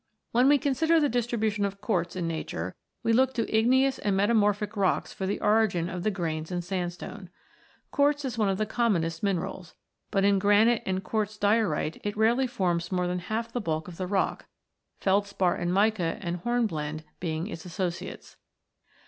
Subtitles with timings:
[0.31, 4.75] When we consider the distribution of quartz in nature, we look to igneous and metamorphic
[4.75, 7.29] rocks for the origin of the grains in sandstone.
[7.91, 9.75] Quartz is one of the commonest minerals;
[10.09, 13.97] but in granite and quartz diorite it rarely forms more than half the bulk of
[13.97, 14.47] the rock,
[14.99, 18.37] felspar and mica and hornblende being its associates.